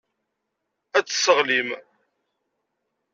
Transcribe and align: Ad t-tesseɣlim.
Ad 0.97 1.05
t-tesseɣlim. 1.05 1.69